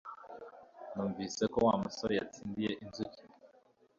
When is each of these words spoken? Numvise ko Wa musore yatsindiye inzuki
Numvise 0.93 1.43
ko 1.51 1.57
Wa 1.67 1.75
musore 1.83 2.13
yatsindiye 2.19 2.71
inzuki 2.83 3.21